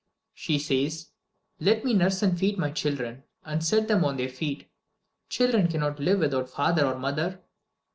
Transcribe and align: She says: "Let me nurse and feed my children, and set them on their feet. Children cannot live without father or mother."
She 0.33 0.57
says: 0.57 1.09
"Let 1.59 1.85
me 1.85 1.93
nurse 1.93 2.23
and 2.23 2.35
feed 2.35 2.57
my 2.57 2.71
children, 2.71 3.21
and 3.45 3.63
set 3.63 3.87
them 3.87 4.03
on 4.03 4.17
their 4.17 4.29
feet. 4.29 4.67
Children 5.29 5.67
cannot 5.67 5.99
live 5.99 6.21
without 6.21 6.49
father 6.49 6.87
or 6.87 6.97
mother." 6.97 7.39